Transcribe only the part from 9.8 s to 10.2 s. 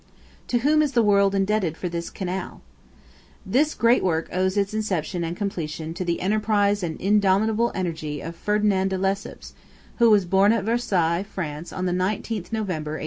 who